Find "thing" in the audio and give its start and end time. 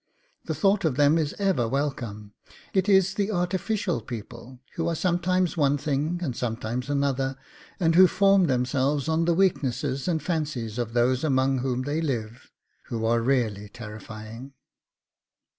5.77-6.19